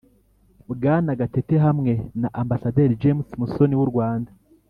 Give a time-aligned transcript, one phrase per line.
[0.71, 4.31] bwana gatete hamwe na ambasaderi james musoni w'u rwanda